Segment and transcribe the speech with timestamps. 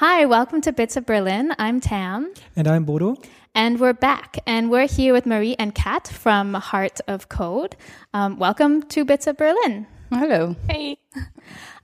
[0.00, 1.52] Hi, welcome to Bits of Berlin.
[1.58, 2.32] I'm Tam.
[2.56, 3.18] And I'm Bodo.
[3.54, 7.76] And we're back, and we're here with Marie and Kat from Heart of Code.
[8.14, 9.86] Um, welcome to Bits of Berlin.
[10.10, 10.56] Hello.
[10.70, 10.96] Hey.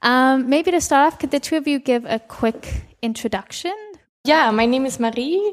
[0.00, 3.76] Um, maybe to start off, could the two of you give a quick introduction?
[4.24, 5.52] Yeah, my name is Marie.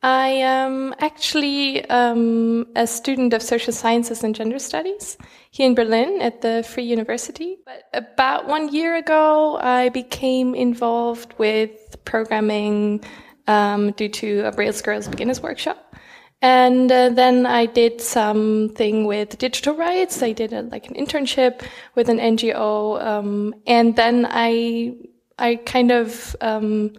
[0.00, 5.18] I am actually um, a student of social sciences and gender studies
[5.54, 7.58] here in Berlin at the Free University.
[7.64, 11.70] But about one year ago, I became involved with
[12.04, 13.04] programming
[13.46, 15.94] um, due to a Rails Girls Beginners Workshop.
[16.42, 20.24] And uh, then I did something with digital rights.
[20.24, 21.62] I did a, like an internship
[21.94, 24.96] with an NGO, um, and then I
[25.38, 26.94] I kind of um,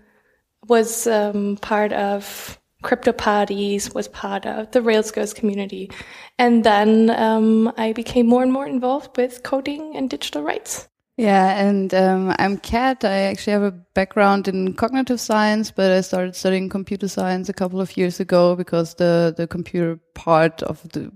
[0.69, 5.89] was um, part of crypto parties, was part of the Rails Girls community,
[6.37, 10.87] and then um, I became more and more involved with coding and digital rights.
[11.17, 13.05] Yeah, and um, I'm Kat.
[13.05, 17.53] I actually have a background in cognitive science, but I started studying computer science a
[17.53, 21.09] couple of years ago because the, the computer part of the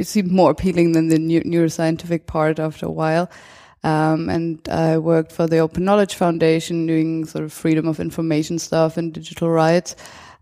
[0.00, 3.30] it seemed more appealing than the neuroscientific part after a while.
[3.84, 8.58] Um, and I worked for the Open Knowledge Foundation doing sort of freedom of information
[8.58, 9.96] stuff and digital rights.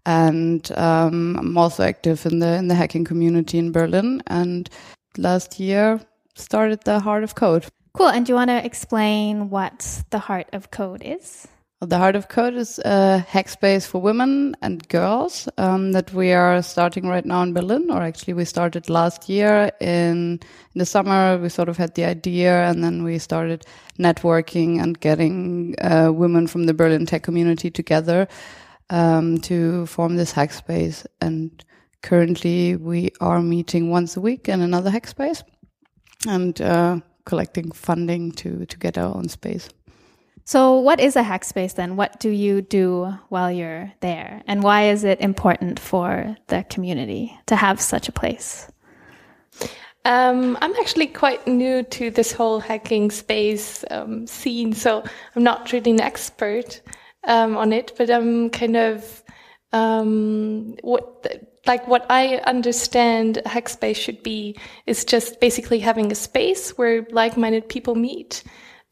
[0.06, 4.22] And um, I'm also active in the in the hacking community in Berlin.
[4.26, 4.68] And
[5.16, 6.00] last year
[6.34, 7.66] started the Heart of Code.
[7.92, 8.08] Cool.
[8.08, 11.48] And do you want to explain what the Heart of Code is?
[11.80, 16.12] Well, the Heart of Code is a hack space for women and girls um, that
[16.12, 20.38] we are starting right now in Berlin, or actually we started last year in,
[20.74, 21.38] in the summer.
[21.38, 23.64] We sort of had the idea, and then we started
[23.98, 28.28] networking and getting uh, women from the Berlin tech community together
[28.90, 31.06] um, to form this hack space.
[31.20, 31.64] And
[32.02, 35.42] currently, we are meeting once a week in another hack space,
[36.28, 39.68] and uh, collecting funding to to get our own space.
[40.44, 41.96] So, what is a hack space then?
[41.96, 47.38] What do you do while you're there, and why is it important for the community
[47.46, 48.68] to have such a place?
[50.06, 55.04] Um, I'm actually quite new to this whole hacking space um, scene, so
[55.36, 56.80] I'm not really an expert
[57.24, 59.22] um, on it, but I'm kind of
[59.72, 61.26] um, what
[61.66, 67.68] like what I understand Hackspace should be is just basically having a space where like-minded
[67.68, 68.42] people meet.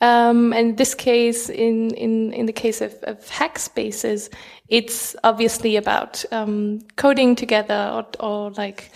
[0.01, 4.31] Um, and this case, in, in, in the case of, of hack spaces,
[4.69, 8.93] it's obviously about um, coding together or, or like,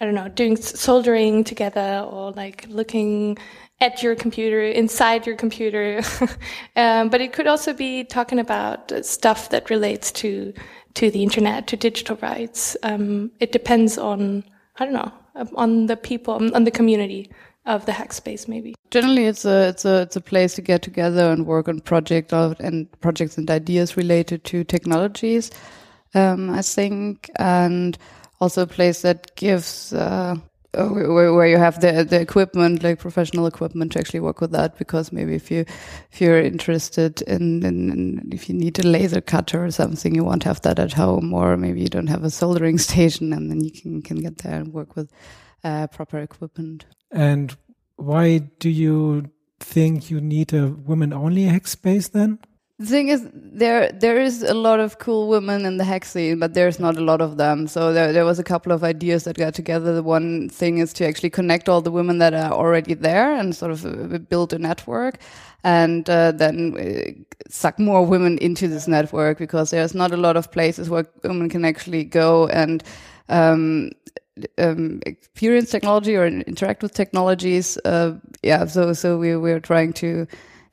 [0.00, 3.36] I don't know, doing soldering together or like looking
[3.80, 6.00] at your computer, inside your computer.
[6.76, 10.52] um, but it could also be talking about stuff that relates to
[10.94, 12.76] to the internet, to digital rights.
[12.84, 14.44] Um, it depends on,
[14.78, 15.12] I don't know,
[15.56, 17.30] on the people, on the community
[17.66, 18.74] of the hack space, maybe.
[18.90, 22.32] Generally, it's a it's a it's a place to get together and work on project
[22.32, 25.50] and projects and ideas related to technologies.
[26.14, 27.98] Um, I think, and
[28.40, 30.36] also a place that gives uh,
[30.76, 34.78] where, where you have the the equipment, like professional equipment, to actually work with that.
[34.78, 35.64] Because maybe if you
[36.10, 40.24] if you're interested in, in, in, if you need a laser cutter or something, you
[40.24, 43.62] won't have that at home, or maybe you don't have a soldering station, and then
[43.62, 45.10] you can can get there and work with
[45.62, 46.86] uh, proper equipment.
[47.10, 47.56] And
[47.96, 49.30] why do you
[49.60, 52.38] think you need a women only hack space then?
[52.80, 56.40] The thing is, there there is a lot of cool women in the hack scene,
[56.40, 57.68] but there's not a lot of them.
[57.68, 59.94] So there there was a couple of ideas that got together.
[59.94, 63.54] The one thing is to actually connect all the women that are already there and
[63.54, 65.18] sort of uh, build a network,
[65.62, 70.36] and uh, then uh, suck more women into this network because there's not a lot
[70.36, 72.82] of places where women can actually go and
[73.28, 73.92] um,
[74.58, 77.78] um, experience technology or interact with technologies.
[77.84, 80.26] Uh, yeah, so so we we're trying to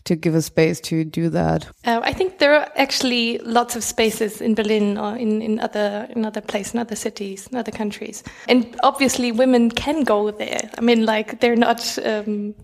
[0.05, 1.67] to give a space to do that?
[1.85, 6.07] Uh, I think there are actually lots of spaces in Berlin or in, in other
[6.09, 10.69] in other places, in other cities, in other countries, and obviously women can go there.
[10.77, 11.97] I mean, like they're not.
[12.05, 12.55] Um,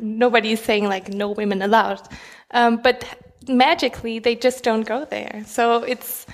[0.00, 2.02] nobody is saying like no women allowed,
[2.52, 3.04] um, but
[3.48, 5.42] magically they just don't go there.
[5.46, 6.26] So it's.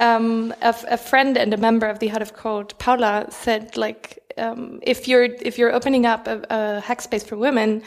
[0.00, 4.78] Um, a, friend and a member of the Heart of Code, Paula, said like um,
[4.82, 7.82] if you're if you're opening up a, a hack space for women,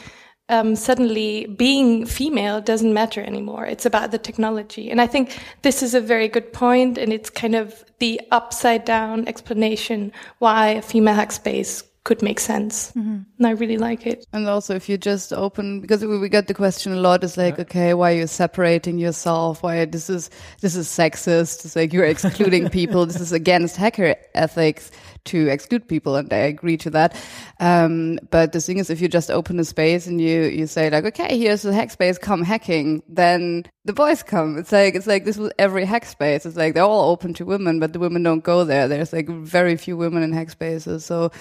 [0.51, 3.65] um, suddenly being female doesn't matter anymore.
[3.65, 4.91] It's about the technology.
[4.91, 8.85] And I think this is a very good point, and it's kind of the upside
[8.85, 12.91] down explanation why a female hack space could make sense.
[12.91, 13.19] Mm-hmm.
[13.37, 14.25] And I really like it.
[14.33, 17.37] And also, if you just open, because we, we get the question a lot, is
[17.37, 17.61] like, yeah.
[17.61, 19.61] okay, why are you separating yourself?
[19.63, 20.29] Why this is
[20.61, 21.63] this is sexist?
[21.63, 23.05] It's like you're excluding people.
[23.05, 24.91] This is against hacker ethics
[25.25, 27.15] to exclude people, and I agree to that.
[27.59, 30.89] Um, but the thing is, if you just open a space and you you say
[30.89, 34.57] like, okay, here's a hack space, come hacking, then the boys come.
[34.57, 36.45] It's like it's like this with every hack space.
[36.45, 38.87] It's like they're all open to women, but the women don't go there.
[38.87, 41.31] There's like very few women in hack spaces, so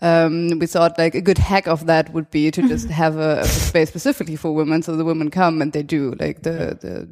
[0.00, 3.40] um, we thought like a good hack of that would be to just have a,
[3.40, 6.14] a, space specifically for women, so the women come and they do.
[6.18, 7.08] Like the the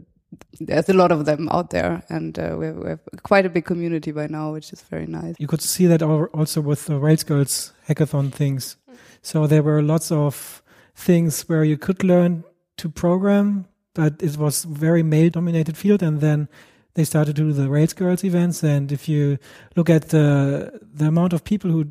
[0.60, 3.50] there's a lot of them out there, and uh, we, have, we, have, quite a
[3.50, 5.34] big community by now, which is very nice.
[5.38, 8.76] You could see that also with the Rails Girls hackathon things.
[9.22, 10.62] So there were lots of
[10.94, 12.44] things where you could learn
[12.76, 16.48] to program, but it was very male-dominated field, and then
[16.94, 18.62] they started to do the Rails Girls events.
[18.62, 19.38] And if you
[19.76, 21.86] look at the the amount of people who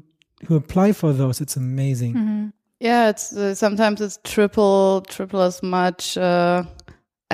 [0.47, 2.13] who apply for those, it's amazing.
[2.13, 2.47] Mm-hmm.
[2.79, 6.63] Yeah, it's uh, sometimes it's triple triple as much uh,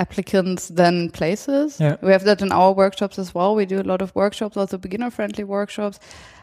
[0.00, 1.78] applicants than places.
[1.78, 1.96] Yeah.
[2.02, 3.54] We have that in our workshops as well.
[3.54, 6.00] We do a lot of workshops, also beginner friendly workshops,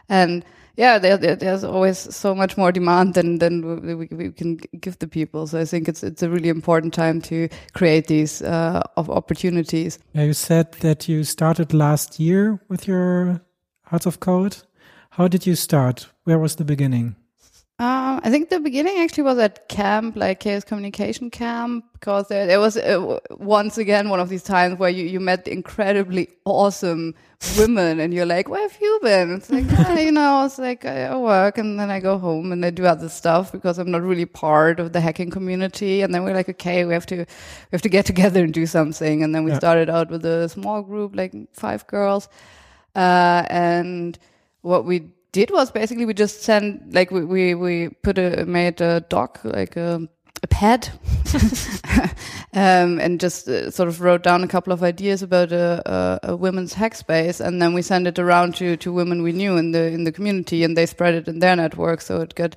[0.08, 0.44] and
[0.78, 4.96] yeah, there, there, there's always so much more demand than than we, we, can give
[5.00, 5.48] the people.
[5.48, 9.98] So I think it's it's a really important time to create these uh, of opportunities.
[10.12, 13.40] Yeah, you said that you started last year with your
[13.82, 14.58] Hearts of Code.
[15.10, 16.06] How did you start?
[16.22, 17.16] Where was the beginning?
[17.80, 22.44] Um, I think the beginning actually was at camp, like Chaos Communication Camp, because there,
[22.44, 27.14] there was uh, once again one of these times where you, you met incredibly awesome
[27.56, 29.34] women and you're like, where have you been?
[29.34, 32.64] It's like, oh, you know, it's like I work and then I go home and
[32.66, 36.02] I do other stuff because I'm not really part of the hacking community.
[36.02, 37.26] And then we're like, okay, we have to, we
[37.70, 39.22] have to get together and do something.
[39.22, 39.58] And then we yeah.
[39.58, 42.28] started out with a small group, like five girls.
[42.96, 44.18] Uh, and
[44.62, 48.80] what we did was basically we just sent like we we, we put a made
[48.80, 50.08] a doc like a,
[50.42, 50.88] a pad
[52.54, 55.82] um, and just uh, sort of wrote down a couple of ideas about a,
[56.24, 59.32] a, a, women's hack space and then we sent it around to, to women we
[59.32, 62.34] knew in the in the community and they spread it in their network so it
[62.34, 62.54] got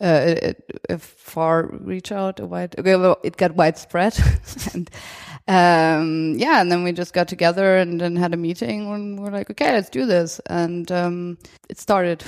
[0.00, 0.52] uh,
[0.90, 4.16] a far reach out a wide it got widespread
[4.74, 4.90] and
[5.48, 9.30] um, yeah, and then we just got together and then had a meeting and we're
[9.30, 10.40] like, okay, let's do this.
[10.46, 11.38] And um,
[11.68, 12.24] it started.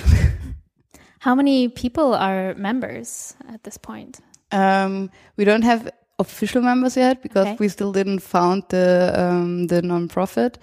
[1.19, 4.21] How many people are members at this point?
[4.51, 7.57] Um, we don't have official members yet because okay.
[7.59, 10.55] we still didn't found the um, the nonprofit.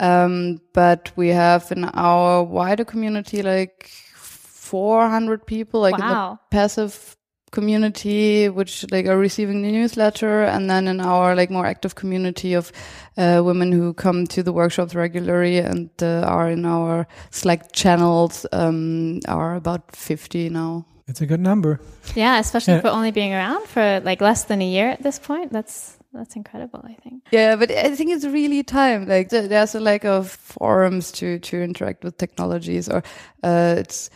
[0.00, 6.38] Um, but we have in our wider community like 400 people, like wow.
[6.50, 7.16] the passive
[7.50, 12.52] community which like are receiving the newsletter and then in our like more active community
[12.54, 12.70] of
[13.16, 18.44] uh, women who come to the workshops regularly and uh, are in our slack channels
[18.52, 21.80] um, are about 50 now it's a good number
[22.14, 22.80] yeah especially yeah.
[22.80, 26.36] for only being around for like less than a year at this point that's that's
[26.36, 30.30] incredible i think yeah but i think it's really time like there's a lack of
[30.30, 33.02] forums to to interact with technologies or
[33.42, 34.10] uh, it's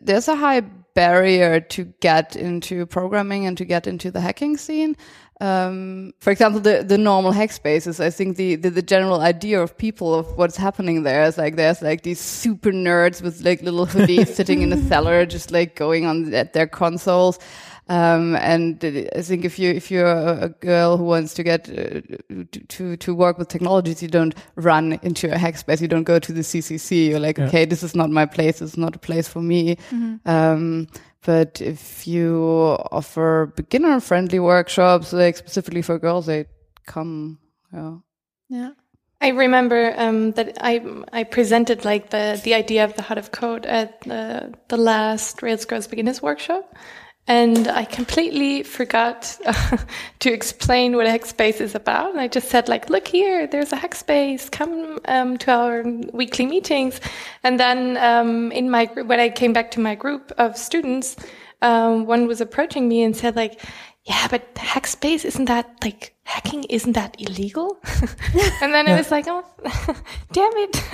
[0.00, 0.62] there's a high
[0.94, 4.96] barrier to get into programming and to get into the hacking scene.
[5.40, 9.60] Um, for example, the, the normal hack spaces, I think the, the, the, general idea
[9.60, 13.60] of people of what's happening there is like there's like these super nerds with like
[13.60, 17.40] little hoodies sitting in a cellar, just like going on at their consoles.
[17.88, 18.82] Um, and
[19.14, 22.00] I think if you if you're a girl who wants to get uh,
[22.68, 25.82] to to work with technologies, you don't run into a hack space.
[25.82, 27.08] You don't go to the CCC.
[27.10, 27.46] You're like, yeah.
[27.46, 28.62] okay, this is not my place.
[28.62, 29.76] It's not a place for me.
[29.90, 30.26] Mm-hmm.
[30.26, 30.86] Um,
[31.24, 36.46] but if you offer beginner friendly workshops, like specifically for girls, they
[36.86, 37.38] come.
[37.72, 37.96] Yeah.
[38.48, 38.70] Yeah.
[39.20, 43.32] I remember um, that I I presented like the the idea of the Heart of
[43.32, 46.74] Code at the the last Rails Girls Beginners workshop,
[47.26, 49.78] and I completely forgot uh,
[50.20, 52.10] to explain what a hackspace is about.
[52.10, 54.50] And I just said, like, look here, there's a hackspace.
[54.50, 57.00] Come um, to our weekly meetings.
[57.42, 61.16] And then um, in my group, when I came back to my group of students,
[61.62, 63.58] um, one was approaching me and said, like,
[64.04, 66.64] yeah, but hackspace isn't that like hacking?
[66.64, 67.78] Isn't that illegal?
[68.60, 68.94] and then yeah.
[68.94, 69.44] I was like, oh,
[70.32, 70.92] damn it!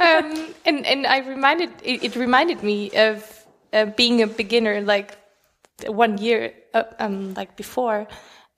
[0.00, 5.17] Um, and and I reminded it, it reminded me of uh, being a beginner, like
[5.86, 8.06] one year uh, um, like before,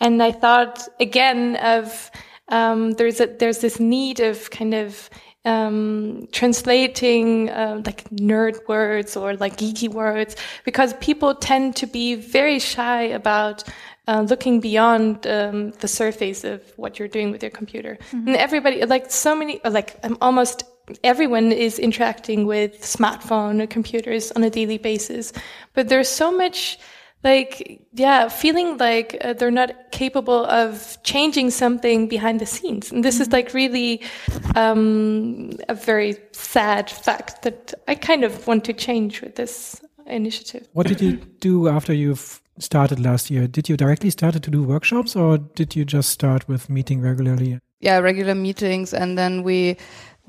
[0.00, 2.10] and I thought again of
[2.48, 5.10] um, there's a there's this need of kind of
[5.44, 12.14] um, translating uh, like nerd words or like geeky words because people tend to be
[12.14, 13.64] very shy about
[14.06, 17.96] uh, looking beyond um, the surface of what you're doing with your computer.
[18.10, 18.28] Mm-hmm.
[18.28, 20.64] And everybody, like so many, like um, almost
[21.04, 25.32] everyone is interacting with smartphone or computers on a daily basis,
[25.74, 26.78] but there's so much
[27.22, 32.90] like yeah feeling like uh, they're not capable of changing something behind the scenes.
[32.90, 34.02] And this is like really
[34.56, 40.68] um, a very sad fact that i kind of want to change with this initiative.
[40.72, 43.46] What did you do after you've started last year?
[43.46, 47.58] Did you directly started to do workshops or did you just start with meeting regularly?
[47.80, 49.76] Yeah regular meetings and then we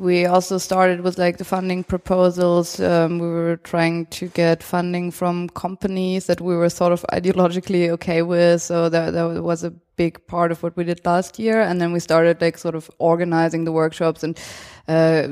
[0.02, 2.80] we also started with like the funding proposals.
[2.80, 7.88] Um, we were trying to get funding from companies that we were sort of ideologically
[7.90, 8.64] okay with.
[8.64, 11.62] So that, that was a big part of what we did last year.
[11.62, 14.40] And then we started like sort of organizing the workshops and
[14.88, 15.28] uh,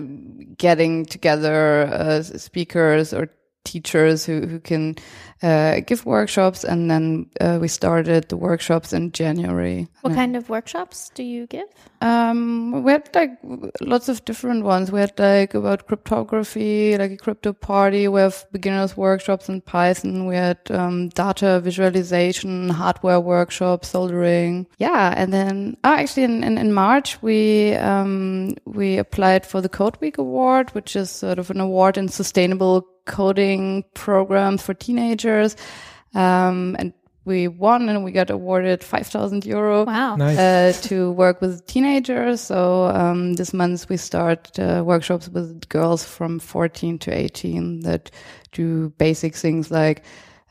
[0.55, 3.27] getting together uh, speakers or
[3.65, 4.95] teachers who, who can
[5.41, 6.63] uh, give workshops.
[6.63, 9.87] And then uh, we started the workshops in January.
[10.01, 11.67] What kind of workshops do you give?
[12.01, 13.31] Um, we had like
[13.81, 14.91] lots of different ones.
[14.91, 18.07] We had like about cryptography, like a crypto party.
[18.07, 20.25] We have beginners workshops in Python.
[20.25, 24.67] We had um, data visualization, hardware workshops, soldering.
[24.77, 29.69] Yeah, and then oh, actually in, in, in March we um, we applied for the
[29.69, 35.57] Code Week Award, which is sort of an award in sustainable coding programs for teenagers.
[36.13, 36.93] Um, and
[37.25, 40.15] we won and we got awarded 5,000 euro wow.
[40.15, 40.37] nice.
[40.37, 42.39] uh, to work with teenagers.
[42.39, 48.09] So um, this month we start uh, workshops with girls from 14 to 18 that
[48.51, 50.03] do basic things like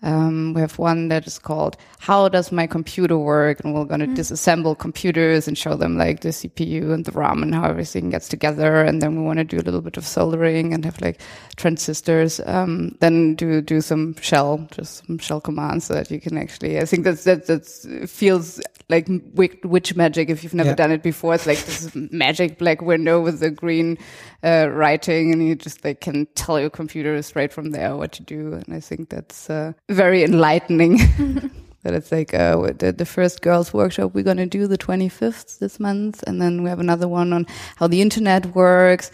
[0.02, 4.00] um, we have one that is called "How Does My Computer Work?" and we're going
[4.00, 4.16] to mm.
[4.16, 8.28] disassemble computers and show them like the CPU and the RAM and how everything gets
[8.28, 8.82] together.
[8.82, 11.20] And then we want to do a little bit of soldering and have like
[11.56, 12.40] transistors.
[12.46, 16.78] Um, then do do some shell, just some shell commands so that you can actually.
[16.78, 17.66] I think that's that that
[18.08, 20.76] feels like witch magic if you've never yeah.
[20.76, 21.34] done it before.
[21.34, 23.98] It's like this magic black window with the green
[24.42, 28.22] uh, writing, and you just like can tell your computer straight from there what to
[28.22, 28.54] do.
[28.54, 30.98] And I think that's uh, very enlightening.
[31.82, 35.58] that it's like uh, the, the first girls workshop we're going to do the 25th
[35.58, 39.10] this month and then we have another one on how the internet works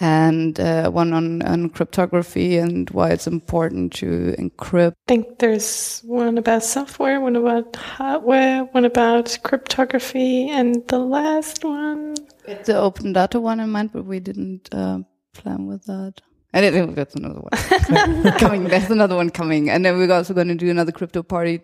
[0.00, 4.92] and uh, one on, on cryptography and why it's important to encrypt.
[4.92, 11.64] I think there's one about software, one about hardware, one about cryptography, and the last
[11.64, 12.14] one.
[12.46, 15.00] It's the open data one in mind, but we didn't uh,
[15.34, 16.20] plan with that.
[16.52, 18.64] And it, that's another one coming.
[18.64, 21.60] There's another one coming, and then we're also going to do another crypto party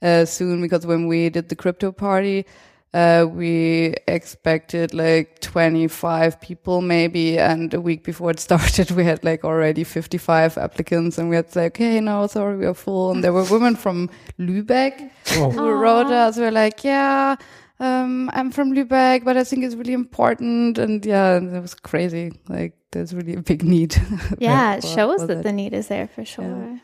[0.00, 2.46] uh, soon because when we did the crypto party,
[2.94, 7.38] uh, we expected like 25 people maybe.
[7.38, 11.46] And a week before it started, we had like already 55 applicants and we had
[11.48, 13.10] to say, okay, no, sorry, we are full.
[13.10, 15.50] And there were women from Lübeck oh.
[15.50, 16.36] who wrote us.
[16.36, 17.36] We were like, yeah,
[17.80, 20.78] um, I'm from Lübeck, but I think it's really important.
[20.78, 22.32] And yeah, it was crazy.
[22.48, 23.96] Like there's really a big need.
[24.38, 25.42] Yeah, it shows that it.
[25.42, 26.44] the need is there for sure.
[26.44, 26.78] Yeah.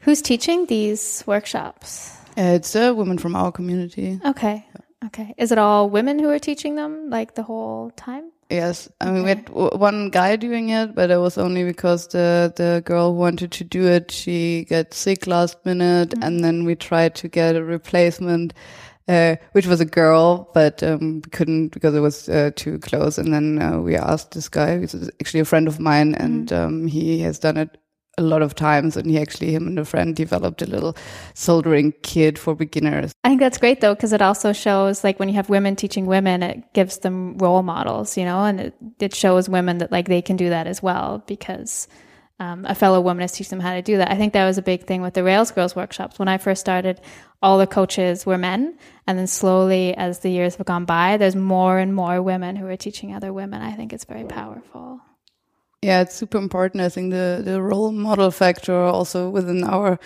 [0.00, 2.16] Who's teaching these workshops?
[2.36, 4.20] Uh, it's a woman from our community.
[4.24, 4.66] Okay.
[4.74, 4.83] Yeah.
[5.06, 5.34] Okay.
[5.36, 8.30] Is it all women who are teaching them like the whole time?
[8.50, 8.88] Yes.
[9.00, 9.22] I mean, okay.
[9.22, 13.18] we had one guy doing it, but it was only because the, the girl who
[13.18, 14.10] wanted to do it.
[14.10, 16.26] She got sick last minute mm -hmm.
[16.26, 18.52] and then we tried to get a replacement.
[19.06, 23.20] Uh, which was a girl, but um, we couldn't because it was uh, too close.
[23.20, 26.56] And then uh, we asked this guy, who's actually a friend of mine, and mm
[26.56, 26.66] -hmm.
[26.66, 27.68] um, he has done it
[28.18, 30.96] a lot of times and he actually him and a friend developed a little
[31.34, 33.12] soldering kit for beginners.
[33.24, 36.06] I think that's great though because it also shows like when you have women teaching
[36.06, 40.08] women it gives them role models you know and it, it shows women that like
[40.08, 41.88] they can do that as well because
[42.40, 44.10] um, a fellow woman is teaching them how to do that.
[44.10, 46.18] I think that was a big thing with the rails girls workshops.
[46.18, 47.00] When i first started
[47.42, 51.36] all the coaches were men and then slowly as the years have gone by there's
[51.36, 53.62] more and more women who are teaching other women.
[53.62, 55.00] I think it's very powerful
[55.84, 56.82] yeah, it's super important.
[56.82, 59.98] I think the, the role model factor also within our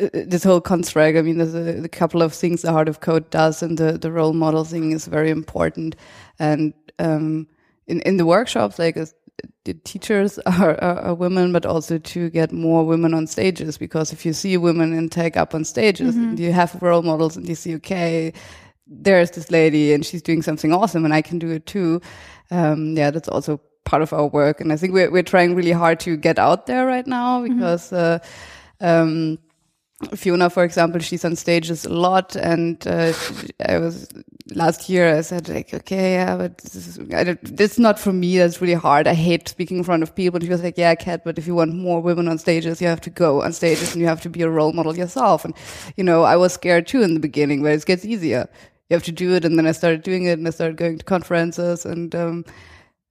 [0.00, 1.18] uh, uh, this whole construct.
[1.18, 3.98] I mean, there's a, a, couple of things the Heart of Code does, and the,
[3.98, 5.96] the role model thing is very important.
[6.38, 7.46] And um,
[7.86, 9.04] in in the workshops, like uh,
[9.64, 13.76] the teachers are, are, are, women, but also to get more women on stages.
[13.76, 16.28] Because if you see women in tech up on stages, mm -hmm.
[16.30, 18.32] and you have role models, and you see, okay,
[19.02, 22.00] there's this lady, and she's doing something awesome, and I can do it too.
[22.50, 24.60] Um, yeah, that's also part of our work.
[24.60, 27.54] And I think we're, we're trying really hard to get out there right now mm-hmm.
[27.54, 28.20] because, mm -hmm.
[28.80, 29.38] uh, um,
[30.14, 33.12] Fiona, for example, she's on stages a lot, and uh,
[33.68, 34.06] I was
[34.54, 35.18] last year.
[35.18, 36.96] I said like, okay, yeah, but this is,
[37.42, 38.38] this is not for me.
[38.38, 39.08] That's really hard.
[39.08, 40.36] I hate speaking in front of people.
[40.36, 42.86] And she was like, yeah, Kat, but if you want more women on stages, you
[42.86, 45.44] have to go on stages and you have to be a role model yourself.
[45.44, 45.54] And
[45.96, 48.48] you know, I was scared too in the beginning, but it gets easier.
[48.88, 50.98] You have to do it, and then I started doing it, and I started going
[50.98, 52.44] to conferences, and um,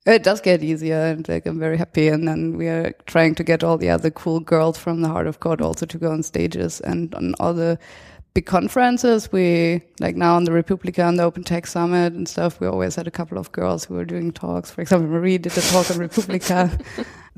[0.07, 2.07] It does get easier, and like I'm very happy.
[2.07, 5.27] And then we are trying to get all the other cool girls from the Heart
[5.27, 7.77] of Code also to go on stages and on all the
[8.33, 9.29] big conferences.
[9.33, 12.61] We like now on the Republica and the Open Tech Summit and stuff.
[12.61, 14.71] We always had a couple of girls who were doing talks.
[14.71, 16.71] For example, Marie did a talk on Republica.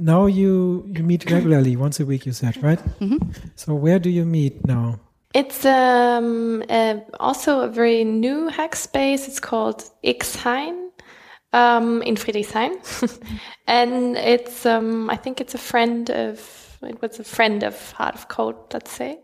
[0.02, 2.26] Now you you meet regularly once a week.
[2.26, 2.80] You said right.
[3.02, 3.36] Mhm.
[3.56, 5.00] So where do you meet now?
[5.34, 9.28] It's um, uh, also a very new hack space.
[9.28, 10.89] It's called Xhain
[11.54, 12.74] um, in Friedrichshain,
[13.68, 18.16] and it's um, I think it's a friend of it was a friend of Heart
[18.16, 19.20] of Code, let's say.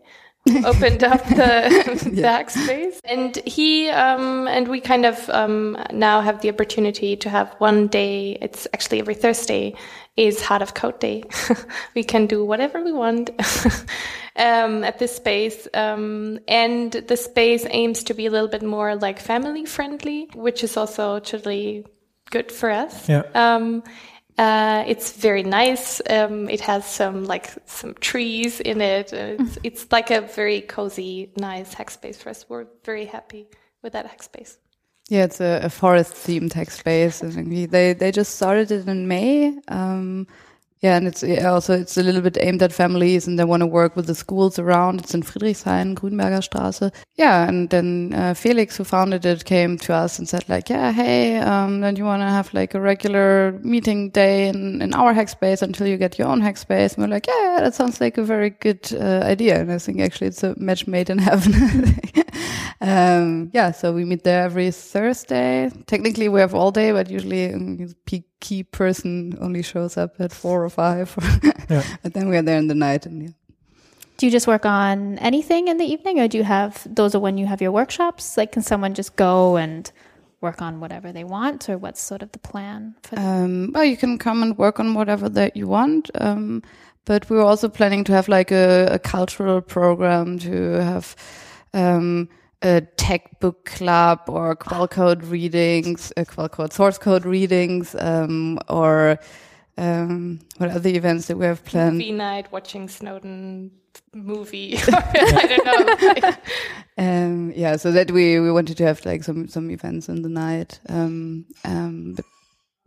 [0.64, 6.20] Opened up the, the hack space, and he um, and we kind of um, now
[6.20, 8.38] have the opportunity to have one day.
[8.40, 9.74] It's actually every Thursday
[10.16, 11.24] is Heart of Code Day.
[11.96, 13.30] we can do whatever we want
[14.36, 15.66] um, at this space.
[15.74, 20.62] Um, and the space aims to be a little bit more like family friendly, which
[20.62, 21.84] is also totally
[22.30, 23.08] good for us.
[23.08, 23.22] Yeah.
[23.34, 23.82] Um,
[24.38, 26.02] uh, it's very nice.
[26.10, 29.12] Um, it has some like some trees in it.
[29.12, 32.44] Uh, It's, it's like a very cozy, nice hack space for us.
[32.48, 33.46] We're very happy
[33.82, 34.58] with that hack space.
[35.08, 37.20] Yeah, it's a, a forest themed tech space.
[37.20, 39.56] They they just started it in May.
[39.68, 40.26] Um,
[40.86, 43.66] yeah, and it's also it's a little bit aimed at families, and they want to
[43.66, 45.00] work with the schools around.
[45.00, 46.94] It's in Friedrichshain, Grünberger Straße.
[47.16, 50.92] Yeah, and then uh, Felix, who founded it, came to us and said like, yeah,
[50.92, 55.12] hey, um, don't you want to have like a regular meeting day in in our
[55.12, 56.94] hack space until you get your own hack space?
[56.94, 59.60] And we're like, yeah, that sounds like a very good uh, idea.
[59.60, 61.98] And I think actually it's a match made in heaven.
[62.80, 65.68] um, yeah, so we meet there every Thursday.
[65.86, 70.64] Technically, we have all day, but usually peak key person only shows up at four
[70.64, 71.16] or five.
[71.68, 71.82] Yeah.
[72.00, 73.28] but then we are there in the night, and yeah.
[74.18, 77.18] Do you just work on anything in the evening, or do you have those are
[77.18, 78.36] when you have your workshops?
[78.36, 79.90] Like, can someone just go and
[80.40, 83.18] work on whatever they want, or what's sort of the plan for?
[83.18, 86.08] Um, well, you can come and work on whatever that you want.
[86.14, 86.62] Um,
[87.04, 91.16] but we were also planning to have like a, a cultural program to have
[91.74, 92.28] um,
[92.62, 99.18] a tech book club or Quellcode readings, uh, Quellcode source code readings, um, or
[99.78, 101.98] um, what other events that we have planned?
[101.98, 103.70] Movie night, watching Snowden
[104.14, 104.78] movie.
[104.88, 106.32] I don't know.
[106.98, 110.30] Um, yeah, so that we, we wanted to have like some, some events in the
[110.30, 110.80] night.
[110.88, 112.14] Um, um,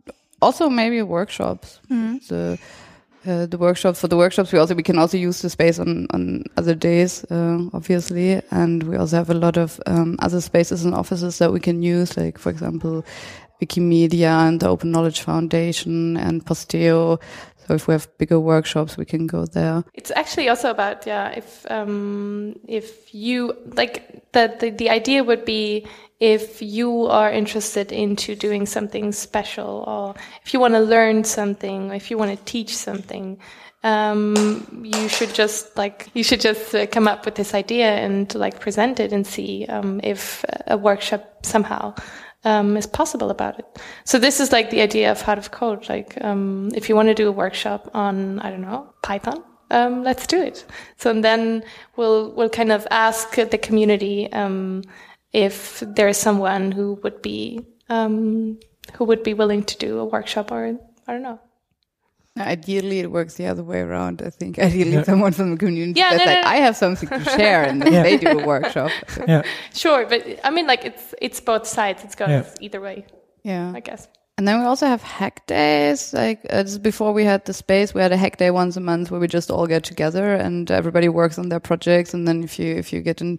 [0.04, 1.78] but also maybe workshops.
[1.88, 2.58] The,
[3.26, 6.06] uh, the workshops for the workshops, we also, we can also use the space on,
[6.10, 8.40] on other days, uh, obviously.
[8.50, 11.82] And we also have a lot of, um, other spaces and offices that we can
[11.82, 13.04] use, like, for example,
[13.60, 17.18] Wikimedia and the Open Knowledge Foundation and Posteo.
[17.66, 19.84] So if we have bigger workshops, we can go there.
[19.94, 25.44] It's actually also about yeah, if um, if you like the, the the idea would
[25.44, 25.86] be
[26.20, 31.90] if you are interested into doing something special or if you want to learn something
[31.90, 33.38] or if you want to teach something
[33.82, 38.34] um, you should just like you should just uh, come up with this idea and
[38.34, 41.94] like present it and see um, if a workshop somehow
[42.44, 43.64] um, is possible about it.
[44.04, 45.88] So this is like the idea of Heart of Code.
[45.88, 50.02] Like um, if you want to do a workshop on I don't know Python, um,
[50.02, 50.64] let's do it.
[50.98, 51.64] So and then
[51.96, 54.82] we'll we'll kind of ask the community um,
[55.32, 58.58] if there is someone who would be um,
[58.94, 61.38] who would be willing to do a workshop or I don't know.
[62.38, 64.22] Ideally, it works the other way around.
[64.22, 65.02] I think ideally, Yeah.
[65.02, 66.56] someone from the community Yeah, that's no, like, no, no.
[66.56, 68.02] I have something to share, and then Yeah.
[68.04, 68.90] they do a workshop.
[69.28, 69.42] Yeah.
[69.74, 72.04] Sure, but I mean like it's it's both sides.
[72.04, 72.44] It's goes Yeah.
[72.60, 73.04] either way,
[73.42, 74.08] Yeah, I guess.
[74.38, 76.14] and then we also have hack days.
[76.14, 78.76] Like uh, this is before we had the space, we had a hack day once
[78.76, 82.14] a month where we just all get together and everybody works on their projects.
[82.14, 83.38] And then if you if you get in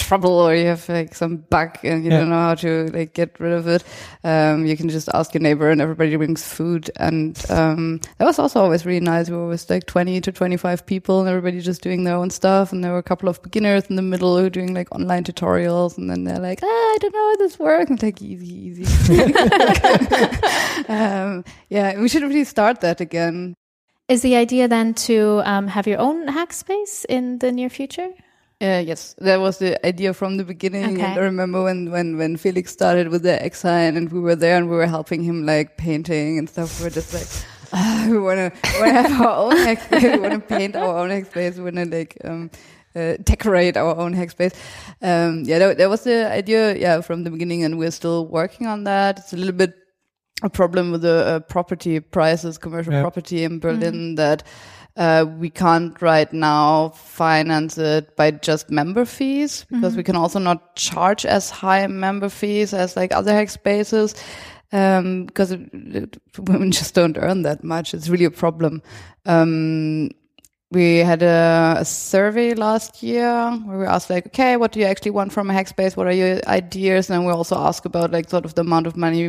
[0.00, 2.20] trouble or you have like some bug and you Yeah.
[2.20, 3.84] don't know how to like get rid of it,
[4.24, 6.90] um, you can just ask your neighbor, and everybody brings food.
[6.96, 9.28] And um, that was also always really nice.
[9.30, 12.30] We were always like twenty to twenty five people, and everybody just doing their own
[12.30, 12.72] stuff.
[12.72, 15.24] And there were a couple of beginners in the middle who were doing like online
[15.24, 17.90] tutorials, and then they're like, ah, I don't know how this works.
[17.90, 18.84] And like easy, easy.
[20.88, 23.54] um, yeah, we should really start that again.
[24.08, 28.10] Is the idea then to um, have your own hack space in the near future?
[28.62, 30.84] Uh, yes, that was the idea from the beginning.
[30.84, 31.02] Okay.
[31.02, 34.58] And I remember when, when, when Felix started with the Xhain and we were there
[34.58, 36.78] and we were helping him like painting and stuff.
[36.78, 37.26] We were just like,
[37.72, 40.02] ah, we want to have our own hack space.
[40.02, 41.56] We want to paint our own hack space.
[41.56, 42.50] We want to like, um,
[42.94, 44.52] uh, decorate our own hack space.
[45.00, 46.76] Um, yeah, that, that was the idea.
[46.76, 49.20] Yeah, from the beginning and we're still working on that.
[49.20, 49.72] It's a little bit
[50.42, 53.02] a problem with the uh, property prices, commercial Yeah.
[53.02, 54.42] property in Berlin that
[54.96, 60.38] uh, we can't right now finance it by just member fees because we can also
[60.38, 64.14] not charge as high member fees as like other hack spaces.
[64.72, 67.94] um, because it, it, women just don't earn that much.
[67.94, 68.82] It's really a problem.
[69.26, 70.10] Um,
[70.72, 74.86] we had a, a, survey last year where we asked like, okay, what do you
[74.86, 75.96] actually want from a hack space?
[75.96, 77.10] What are your ideas?
[77.10, 79.26] And we also ask about like sort of the amount of money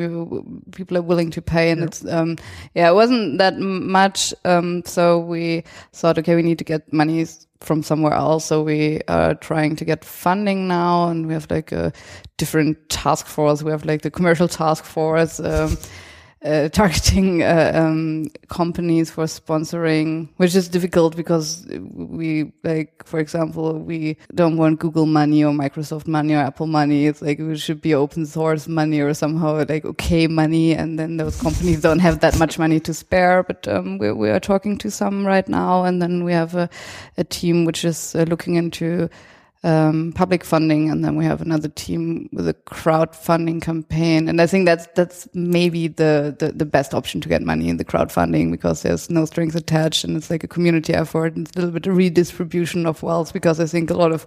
[0.71, 1.71] people are willing to pay.
[1.71, 1.85] And yeah.
[1.87, 2.37] it's, um,
[2.75, 4.35] yeah, it wasn't that much.
[4.45, 7.25] Um, so we thought, okay, we need to get money
[7.59, 8.45] from somewhere else.
[8.45, 11.91] So we are trying to get funding now and we have like a
[12.37, 13.63] different task force.
[13.63, 15.39] We have like the commercial task force.
[15.39, 15.75] Um,
[16.43, 23.79] uh, targeting uh, um, companies for sponsoring, which is difficult because we like, for example,
[23.79, 27.05] we don't want Google money or Microsoft money or Apple money.
[27.05, 31.17] It's like it should be open source money or somehow like okay money, and then
[31.17, 33.43] those companies don't have that much money to spare.
[33.43, 36.69] But um, we we are talking to some right now, and then we have a,
[37.17, 39.09] a team which is uh, looking into
[39.63, 44.27] um, public funding, and then we have another team with a crowdfunding campaign.
[44.27, 47.77] And I think that's that's maybe the, the, the best option to get money in
[47.77, 51.35] the crowdfunding because there's no strings attached, and it's like a community effort.
[51.35, 54.25] And it's a little bit of redistribution of wealth because I think a lot of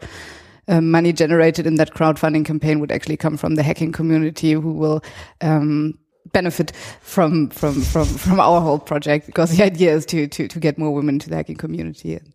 [0.68, 4.72] uh, money generated in that crowdfunding campaign would actually come from the hacking community, who
[4.72, 5.02] will.
[5.40, 5.98] Um,
[6.32, 10.58] benefit from from from from our whole project because the idea is to to to
[10.58, 12.32] get more women to the hacking community and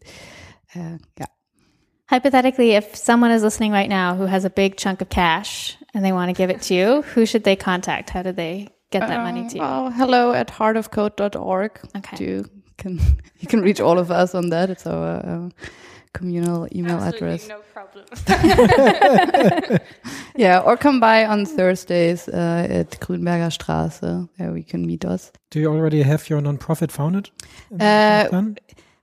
[0.76, 1.26] uh, yeah
[2.10, 6.04] Hypothetically, if someone is listening right now who has a big chunk of cash and
[6.04, 8.10] they want to give it to you, who should they contact?
[8.10, 9.62] How do they get that money to you?
[9.62, 11.80] Well, uh, hello at heartofcode.org.
[11.98, 12.26] Okay.
[12.26, 12.46] You
[12.80, 13.00] can,
[13.40, 14.72] you can reach all of us on that.
[14.72, 15.50] It's our uh,
[16.14, 17.48] communal email Absolutely address.
[17.48, 18.06] No problem.
[20.36, 24.28] yeah, or come by on Thursdays uh, at Grünberger Straße.
[24.40, 25.32] There we can meet us.
[25.52, 27.30] Do you already have your nonprofit founded?
[27.80, 28.26] Uh,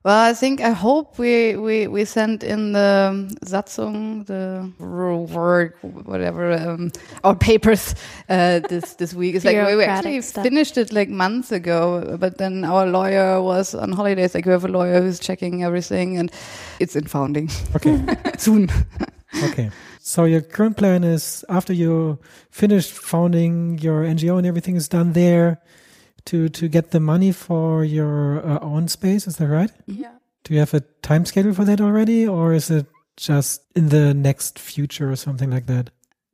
[0.06, 6.52] well, I think I hope we we we sent in the Satzung, the work, whatever,
[6.52, 6.92] um,
[7.24, 7.96] our papers
[8.28, 9.34] uh, this this week.
[9.34, 10.44] It's like we actually stuff.
[10.44, 14.32] finished it like months ago, but then our lawyer was on holidays.
[14.32, 16.30] Like we have a lawyer who's checking everything, and
[16.78, 17.50] it's in founding.
[17.74, 17.98] Okay,
[18.38, 18.70] soon.
[19.42, 19.70] okay.
[19.98, 25.14] So your current plan is after you finished founding your NGO and everything is done
[25.14, 25.58] there
[26.26, 29.26] to to get the money for your uh, own space.
[29.26, 29.70] Is that right?
[29.86, 30.12] Yeah.
[30.44, 32.86] Do you have a time schedule for that already, or is it
[33.16, 35.90] just in the next future or something like that?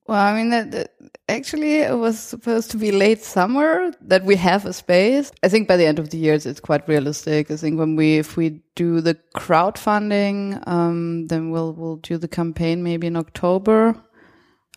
[0.07, 0.90] Well, I mean, that, that,
[1.28, 5.31] actually, it was supposed to be late summer that we have a space.
[5.44, 7.50] I think by the end of the year, it's quite realistic.
[7.50, 12.28] I think when we, if we do the crowdfunding, um, then we'll we'll do the
[12.28, 13.94] campaign maybe in October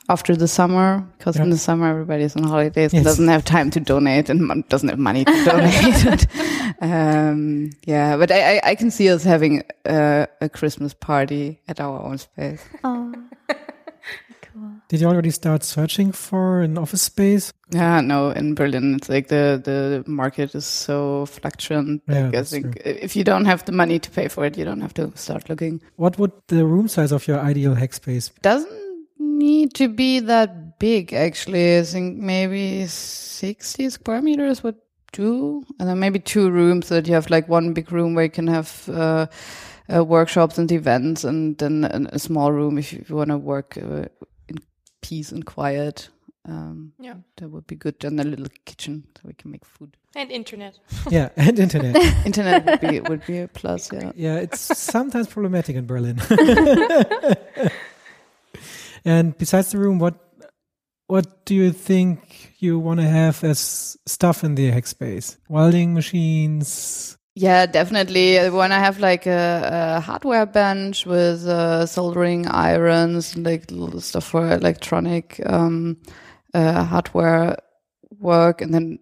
[0.09, 1.43] after the summer because yeah.
[1.43, 2.93] in the summer everybody's on holidays yes.
[2.93, 6.27] and doesn't have time to donate and doesn't have money to donate.
[6.81, 11.79] um, yeah, but I, I, I, can see us having a, a, Christmas party at
[11.79, 12.61] our own space.
[12.83, 13.13] Oh,
[13.49, 14.71] cool.
[14.89, 17.53] Did you already start searching for an office space?
[17.71, 22.03] Yeah, no, in Berlin, it's like the, the market is so fluctuant.
[22.07, 22.91] Yeah, like I think true.
[22.91, 25.49] if you don't have the money to pay for it, you don't have to start
[25.49, 25.81] looking.
[25.95, 28.31] What would the room size of your ideal hack space?
[28.41, 28.84] Doesn't
[29.37, 31.79] need to be that big, actually.
[31.79, 34.75] I think maybe 60 square meters would
[35.11, 35.63] do.
[35.79, 38.31] And then maybe two rooms so that you have like one big room where you
[38.31, 39.27] can have uh,
[39.93, 43.77] uh, workshops and events, and then a, small room if you, you want to work
[43.77, 44.05] uh,
[44.47, 44.57] in
[45.01, 46.09] peace and quiet.
[46.47, 48.03] Um, yeah, that would be good.
[48.03, 50.77] And a little kitchen so we can make food and internet.
[51.09, 51.95] yeah, and internet.
[52.25, 53.91] internet would be would be a plus.
[53.93, 54.35] Yeah, yeah.
[54.37, 56.19] It's sometimes problematic in Berlin.
[59.05, 60.15] And besides the room, what
[61.07, 65.37] what do you think you want to have as stuff in the hack space?
[65.47, 67.15] Welding machines.
[67.35, 68.39] Yeah, definitely.
[68.39, 74.23] I want to have like a, a, hardware bench with uh, soldering irons, like stuff
[74.23, 75.97] for electronic um,
[76.53, 77.57] uh, hardware
[78.19, 78.99] work, and then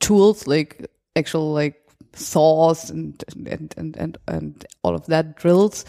[0.00, 0.86] tools like
[1.16, 1.76] actual like
[2.14, 5.84] saws and and and and, and all of that drills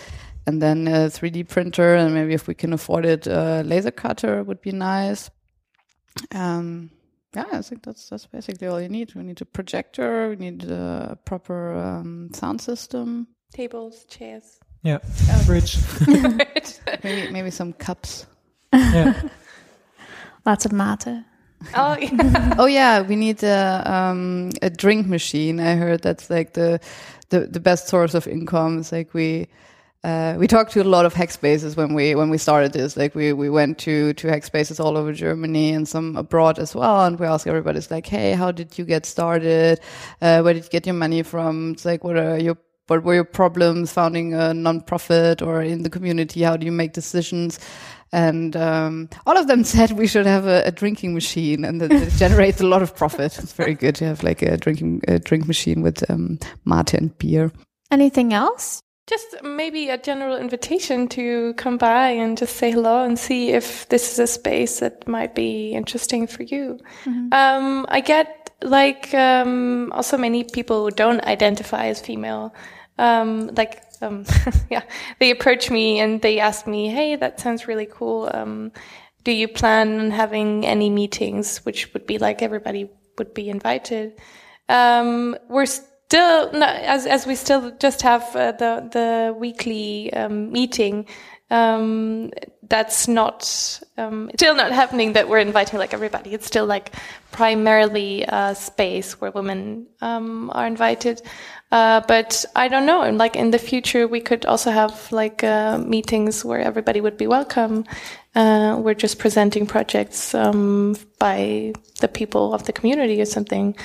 [0.46, 4.44] and then a 3D printer, and maybe if we can afford it, a laser cutter
[4.44, 5.30] would be nice.
[6.34, 6.92] Um,
[7.36, 9.16] yeah, I think that's that's basically all you need.
[9.16, 14.60] We need a projector, we need a proper um, sound system, tables, chairs.
[14.84, 14.98] Yeah,
[15.46, 15.78] fridge.
[17.04, 18.28] maybe maybe some cups.
[18.74, 19.22] Yeah,
[20.46, 21.24] lots of mate.
[21.76, 22.56] Oh yeah.
[22.60, 25.60] oh yeah, we need a um, a drink machine.
[25.60, 26.80] I heard that's like the
[27.30, 28.80] the the best source of income.
[28.80, 29.48] It's like we
[30.04, 32.98] uh, we talked to a lot of hack spaces when we when we started this.
[32.98, 36.76] Like we we went to to hack spaces all over Germany and some abroad as
[36.76, 37.06] well.
[37.06, 39.80] And we asked everybody, like, hey, how did you get started?
[40.22, 41.72] Uh, where did you get your money from?
[41.72, 45.90] It's like, what are your what were your problems founding a nonprofit or in the
[45.90, 46.42] community?
[46.44, 47.60] How do you make decisions?
[48.14, 51.92] and um, all of them said we should have a, a drinking machine, and that
[51.92, 53.38] it generates a lot of profit.
[53.40, 57.18] It's very good to have like a drinking a drink machine with um, mate and
[57.18, 57.52] beer.
[57.92, 58.84] Anything else?
[59.06, 63.88] Just maybe a general invitation to come by and just say hello and see if
[63.90, 66.80] this is a space that might be interesting for you.
[67.34, 72.56] Um, I get like um, also many people who don't identify as female.
[72.98, 74.26] Um, like um,
[74.70, 74.84] yeah,
[75.20, 78.30] they approach me and they ask me, "Hey, that sounds really cool.
[78.34, 78.72] Um,
[79.24, 84.14] do you plan on having any meetings?" Which would be like everybody would be invited.
[84.70, 85.66] Um, we're
[86.14, 91.08] still as as we still just have uh, the the weekly um, meeting.
[91.50, 92.32] Um,
[92.70, 95.14] that's not um, still not happening.
[95.14, 96.34] That we're inviting like everybody.
[96.34, 96.94] It's still like
[97.32, 101.22] primarily a space where women um, are invited.
[101.72, 103.02] Uh, but I don't know.
[103.02, 107.18] And like in the future, we could also have like uh, meetings where everybody would
[107.18, 107.86] be welcome.
[108.36, 113.76] Uh, we're just presenting projects um, by the people of the community or something.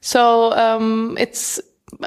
[0.00, 1.60] So um, it's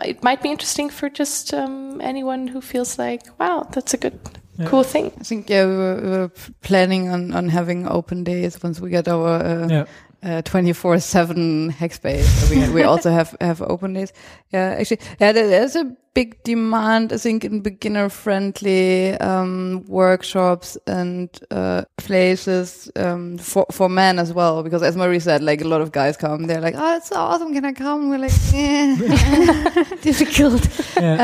[0.06, 4.20] it might be interesting for just um, anyone who feels like, wow, that's a good,
[4.65, 5.12] cool thing.
[5.20, 8.89] I think yeah, we were, we were planning on on having open days once we
[8.89, 9.86] get our uh, Yeah.
[10.23, 12.49] Uh, 24/7 hackspace.
[12.49, 14.13] we we also have have open days.
[14.51, 17.13] Yeah, actually, yeah, there's a big demand.
[17.13, 24.34] I think in beginner friendly um, workshops and uh, places um, for for men as
[24.34, 24.63] well.
[24.63, 27.15] Because as Marie said, like a lot of guys come, they're like, "Oh, it's so
[27.15, 27.53] awesome!
[27.53, 28.95] Can I come?" We're like, "Yeah,
[30.01, 31.17] difficult." Yeah.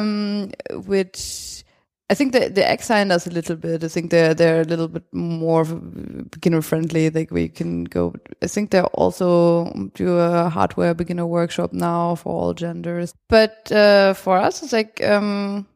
[0.00, 0.50] um,
[0.86, 1.51] which
[2.12, 3.82] I think the the Xhain does a little bit.
[3.82, 7.08] I think they're they're a little bit more beginner friendly.
[7.08, 8.12] Like we can go.
[8.42, 13.14] I think they also do a hardware beginner workshop now for all genders.
[13.28, 15.02] But uh, for us, it's like.
[15.02, 15.66] Um,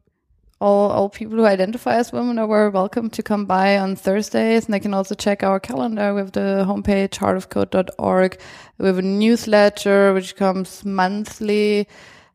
[0.59, 4.73] all, all people who identify as women are welcome to come by on Thursdays, and
[4.73, 6.17] they can also check our calendar.
[6.17, 8.39] Have the homepage heartofcode.org.
[8.79, 11.87] We have a newsletter which comes monthly,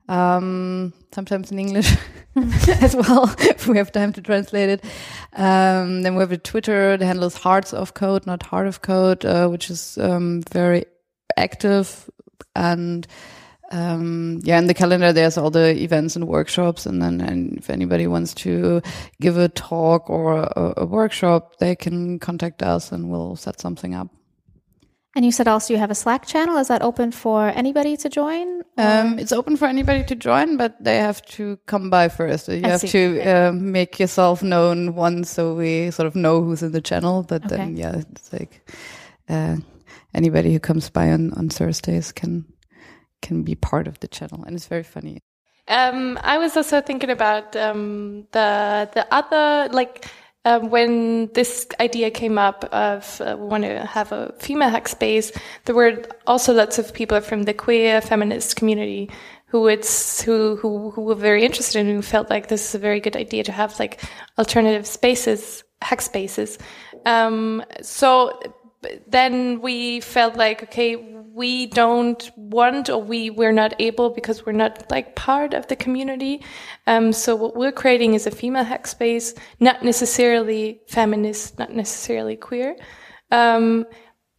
[0.08, 1.96] um, sometimes in English
[2.36, 4.84] as well, if we have time to translate it.
[5.34, 6.96] Um, then we have a Twitter.
[6.96, 10.84] The handle is Hearts of Code, not Heart of Code, uh, which is um, very
[11.36, 12.10] active
[12.54, 13.06] and
[13.72, 17.70] um, yeah, in the calendar there's all the events and workshops, and then and if
[17.70, 18.82] anybody wants to
[19.18, 23.94] give a talk or a, a workshop, they can contact us and we'll set something
[23.94, 24.08] up.
[25.14, 26.56] And you said also you have a Slack channel.
[26.56, 28.62] Is that open for anybody to join?
[28.78, 32.48] Um, it's open for anybody to join, but they have to come by first.
[32.48, 32.88] You I have see.
[32.88, 37.24] to uh, make yourself known once, so we sort of know who's in the channel.
[37.24, 38.66] But then, yeah, it's like
[39.28, 39.56] uh,
[40.14, 42.46] anybody who comes by on, on Thursdays can
[43.20, 45.20] can be part of the channel, and it's very funny.
[45.68, 50.06] Um, I was also thinking about um, the the other like
[50.44, 54.88] um, when this idea came up of uh, we want to have a female hack
[54.88, 55.32] space.
[55.64, 59.10] There were also lots of people from the queer feminist community
[59.46, 62.78] who it's who who who were very interested and who felt like this is a
[62.78, 64.02] very good idea to have like
[64.38, 66.58] alternative spaces, hack spaces.
[67.04, 68.40] Um, so
[69.06, 70.96] then we felt like okay
[71.34, 75.76] we don't want or we we're not able because we're not like part of the
[75.76, 76.44] community.
[76.86, 82.36] Um, so what we're creating is a female hack space not necessarily feminist not necessarily
[82.36, 82.76] queer.
[83.30, 83.86] Um,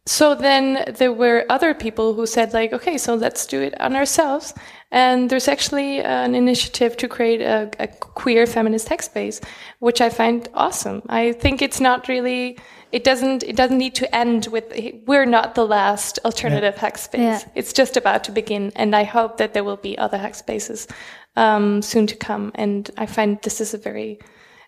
[0.06, 3.96] so then there were other people who said like okay so let's do it on
[3.96, 4.52] ourselves
[4.90, 9.40] and there's actually an initiative to create a, a queer feminist tech space
[9.78, 11.02] which i find awesome.
[11.08, 12.58] I think it's not really
[12.92, 14.64] it doesn't it doesn't need to end with
[15.06, 17.20] we're not the last alternative hack space.
[17.20, 17.40] Yeah.
[17.54, 20.86] it's just about to begin and i hope that there will be other hack spaces
[21.36, 22.52] um, soon to come.
[22.54, 24.20] And i find this is a very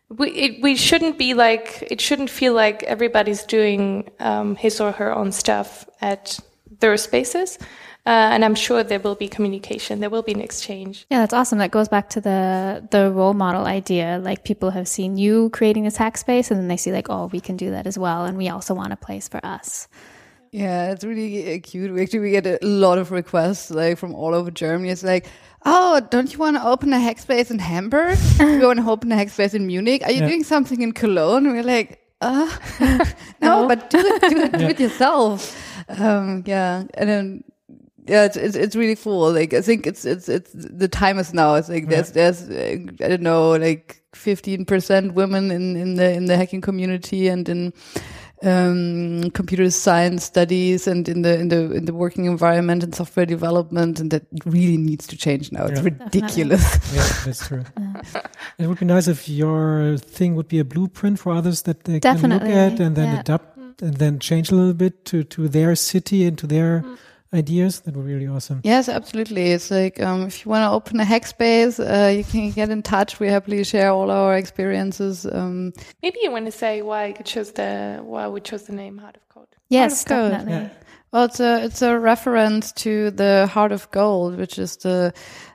[0.08, 4.92] we it, we shouldn't be like it shouldn't feel like everybody's doing um, his or
[4.92, 6.38] her own stuff at
[6.80, 7.58] their spaces,
[8.06, 11.06] uh, and I'm sure there will be communication, there will be an exchange.
[11.10, 11.58] Yeah, that's awesome.
[11.58, 14.18] That goes back to the the role model idea.
[14.22, 17.26] Like people have seen you creating this hack space, and then they see like, oh,
[17.32, 19.88] we can do that as well, and we also want a place for us.
[20.52, 21.92] Yeah, it's really uh, cute.
[21.92, 24.90] We actually we get a lot of requests like from all over Germany.
[24.90, 25.26] It's like,
[25.66, 28.16] oh, don't you want to open a hack space in Hamburg?
[28.38, 30.02] we want to open a hack space in Munich.
[30.04, 30.28] Are you Yeah.
[30.28, 31.50] doing something in Cologne?
[31.52, 32.48] We're like, uh,
[33.42, 35.54] no, but do it, do it, do it yourself.
[35.88, 37.44] Um, yeah, and then.
[38.08, 39.32] Yeah, it's, it's it's really cool.
[39.32, 41.54] Like I think it's it's it's the time is now.
[41.54, 46.12] It's like there's there's uh, I don't know like fifteen percent women in in the
[46.12, 47.72] in the hacking community and in
[48.42, 53.26] um, computer science studies and in the in the in the working environment and software
[53.26, 55.66] development, and that really needs to change now.
[55.66, 55.84] It's Yeah.
[55.90, 56.62] ridiculous.
[56.94, 57.64] Yeah, that's true.
[58.58, 62.00] It would be nice if your thing would be a blueprint for others that they
[62.00, 63.20] can look at and then yeah.
[63.20, 66.82] adapt and then change a little bit to, to their city and to their
[67.36, 67.80] ideas.
[67.80, 68.60] That would be really awesome.
[68.64, 69.52] Yes, absolutely.
[69.52, 72.70] It's like um, if you want to open a hack space, uh, you can get
[72.70, 73.20] in touch.
[73.20, 75.26] We happily share all our experiences.
[75.26, 75.72] Um,
[76.02, 79.16] Maybe you want to say why you chose the why we chose the name Heart
[79.16, 79.48] of Code.
[79.68, 80.70] Yes, Heart of Gold, definitely.
[80.76, 80.82] Yeah.
[81.12, 85.12] well, it's a it's a reference to the Heart of Gold, which is the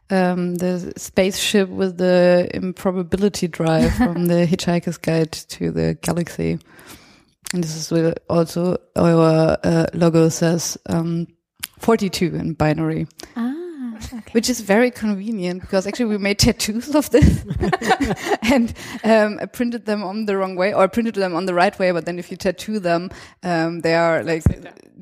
[0.10, 6.60] um, the spaceship with the improbability drive from the Hitchhiker's Guide to the Galaxy.
[7.54, 11.28] And this is where also our uh, logo says um,
[11.82, 13.08] 42 in binary.
[13.36, 13.52] Ah,
[13.96, 14.32] okay.
[14.32, 17.44] which is very convenient because actually we made tattoos of this
[18.44, 21.78] and um, I printed them on the wrong way or printed them on the right
[21.78, 23.10] way but then if you tattoo them
[23.44, 24.44] um, they are like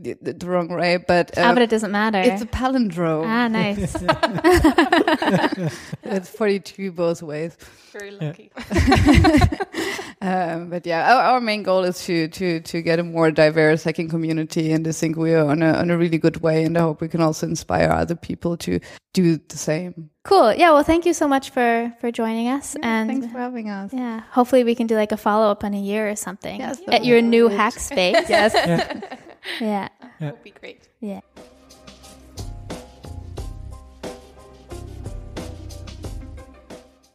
[0.04, 2.20] the, the, the wrong way but, Ah, uh, but it doesn't matter.
[2.20, 3.96] it's a palindrome ah, nice.
[6.04, 7.58] it's 42 both ways
[7.92, 8.52] Very lucky.
[10.22, 13.84] um, but yeah our, our main goal is to to to get a more diverse
[13.84, 16.78] hacking community and I think we are on a, on a really good way and
[16.78, 18.80] I hope we can also inspire other people to
[19.14, 20.54] do the same cool.
[20.54, 20.72] Yeah.
[20.74, 24.22] Well, thank you so much for for joining us, and thanks for having us yeah,
[24.30, 27.04] hopefully we can do like a follow up in a year or something Yes, at
[27.06, 28.30] your new hack space.
[28.30, 29.18] yes Yeah.
[29.60, 29.90] Yeah.
[30.20, 30.90] That would be great.
[31.00, 31.22] Yeah.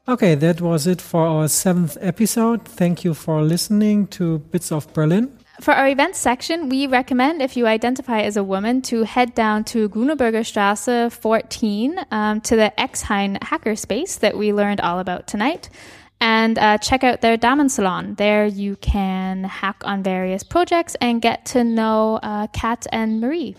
[0.06, 2.66] Okay, that was it for our seventh episode.
[2.66, 5.38] Thank you for listening to Bits of Berlin.
[5.62, 9.64] For our events section, we recommend if you identify as a woman to head down
[9.64, 15.70] to Grüneberger Straße 14 um, to the Xhain hackerspace that we learned all about tonight.
[16.24, 18.16] And uh, check out their Damensalon.
[18.16, 23.54] There you can hack on various projects and get to know uh, Kat and Marie.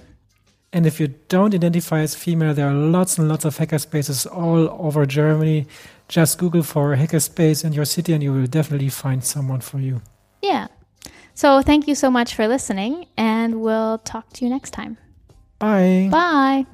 [0.74, 4.68] And if you don't identify as female, there are lots and lots of hackerspaces all
[4.84, 5.68] over Germany.
[6.08, 10.02] Just Google for hackerspace in your city and you will definitely find someone for you.
[10.42, 10.66] Yeah.
[11.36, 14.98] So thank you so much for listening, and we'll talk to you next time.
[15.60, 16.08] Bye.
[16.10, 16.66] Bye.